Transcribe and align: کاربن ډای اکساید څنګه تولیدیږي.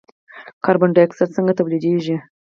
کاربن 0.63 0.89
ډای 0.95 1.05
اکساید 1.05 1.35
څنګه 1.35 1.53
تولیدیږي. 1.59 2.15